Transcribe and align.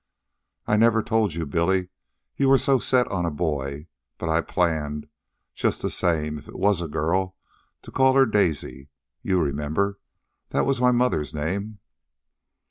"I 0.65 0.77
never 0.77 1.03
told 1.03 1.35
you, 1.35 1.45
Billy 1.45 1.89
you 2.35 2.49
were 2.49 2.57
so 2.57 2.79
set 2.79 3.07
on 3.09 3.23
a 3.23 3.29
boy; 3.29 3.85
but 4.17 4.29
I 4.29 4.41
planned, 4.41 5.07
just 5.53 5.83
the 5.83 5.91
same, 5.91 6.39
if 6.39 6.47
it 6.47 6.57
was 6.57 6.81
a 6.81 6.87
girl, 6.87 7.35
to 7.83 7.91
call 7.91 8.15
her 8.15 8.25
Daisy. 8.25 8.89
You 9.21 9.39
remember, 9.39 9.99
that 10.49 10.65
was 10.65 10.81
my 10.81 10.89
mother's 10.89 11.35
name." 11.35 11.77